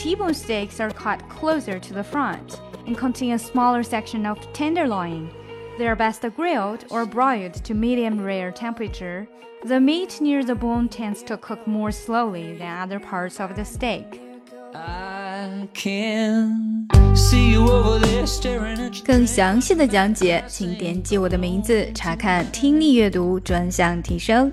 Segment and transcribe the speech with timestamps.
[0.00, 5.28] T-bone steaks are cut closer to the front and contain a smaller section of tenderloin.
[5.78, 9.26] They are best grilled or broiled to medium rare temperature.
[9.64, 13.64] The meat near the bone tends to cook more slowly than other parts of the
[13.64, 14.20] steak.
[14.74, 19.04] I can see you over there staring at you.
[19.04, 24.52] 更详细的讲解，请点击我的名字查看听力阅读专项提升。